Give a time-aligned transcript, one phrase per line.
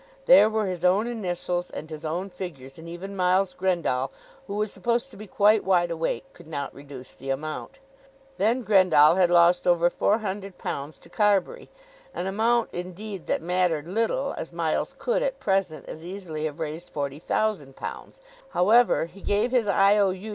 [0.25, 4.09] There were his own initials and his own figures, and even Miles Grendall,
[4.47, 7.77] who was supposed to be quite wide awake, could not reduce the amount.
[8.37, 11.69] Then Grendall had lost over £400 to Carbury,
[12.15, 16.91] an amount, indeed, that mattered little, as Miles could, at present, as easily have raised
[16.91, 18.19] £40,000.
[18.49, 20.15] However, he gave his I.O.